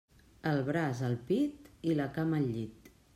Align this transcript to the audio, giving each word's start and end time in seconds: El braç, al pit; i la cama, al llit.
El 0.51 0.61
braç, 0.69 1.03
al 1.09 1.13
pit; 1.27 1.69
i 1.91 1.93
la 2.01 2.11
cama, 2.17 2.41
al 2.43 2.51
llit. 2.57 2.91